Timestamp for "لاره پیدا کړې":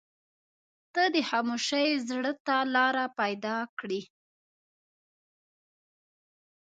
2.75-4.01